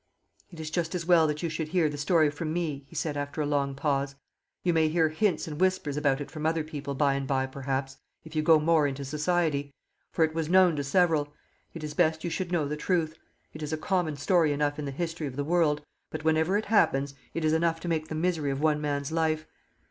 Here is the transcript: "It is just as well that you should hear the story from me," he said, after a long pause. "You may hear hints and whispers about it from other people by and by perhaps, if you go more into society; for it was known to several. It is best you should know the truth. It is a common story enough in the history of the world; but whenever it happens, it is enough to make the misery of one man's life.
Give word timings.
"It 0.49 0.59
is 0.59 0.71
just 0.71 0.95
as 0.95 1.05
well 1.05 1.27
that 1.27 1.43
you 1.43 1.49
should 1.49 1.67
hear 1.67 1.87
the 1.87 1.95
story 1.95 2.31
from 2.31 2.51
me," 2.51 2.85
he 2.87 2.95
said, 2.95 3.15
after 3.15 3.39
a 3.39 3.45
long 3.45 3.75
pause. 3.75 4.15
"You 4.63 4.73
may 4.73 4.87
hear 4.89 5.09
hints 5.09 5.47
and 5.47 5.61
whispers 5.61 5.95
about 5.95 6.19
it 6.19 6.31
from 6.31 6.43
other 6.43 6.63
people 6.63 6.95
by 6.95 7.13
and 7.13 7.27
by 7.27 7.45
perhaps, 7.45 7.97
if 8.23 8.35
you 8.35 8.41
go 8.41 8.59
more 8.59 8.87
into 8.87 9.05
society; 9.05 9.75
for 10.11 10.25
it 10.25 10.33
was 10.33 10.49
known 10.49 10.75
to 10.77 10.83
several. 10.83 11.31
It 11.75 11.83
is 11.83 11.93
best 11.93 12.23
you 12.23 12.31
should 12.31 12.51
know 12.51 12.67
the 12.67 12.75
truth. 12.75 13.19
It 13.53 13.61
is 13.61 13.71
a 13.71 13.77
common 13.77 14.17
story 14.17 14.51
enough 14.51 14.79
in 14.79 14.85
the 14.85 14.89
history 14.89 15.27
of 15.27 15.35
the 15.35 15.43
world; 15.43 15.81
but 16.09 16.23
whenever 16.23 16.57
it 16.57 16.65
happens, 16.65 17.13
it 17.35 17.45
is 17.45 17.53
enough 17.53 17.79
to 17.81 17.87
make 17.87 18.07
the 18.07 18.15
misery 18.15 18.49
of 18.49 18.59
one 18.59 18.81
man's 18.81 19.11
life. 19.11 19.45